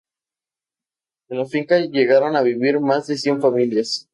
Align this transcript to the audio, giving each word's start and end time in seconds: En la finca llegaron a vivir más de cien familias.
En 1.29 1.37
la 1.37 1.45
finca 1.45 1.77
llegaron 1.77 2.35
a 2.35 2.41
vivir 2.41 2.79
más 2.79 3.05
de 3.05 3.17
cien 3.19 3.39
familias. 3.39 4.09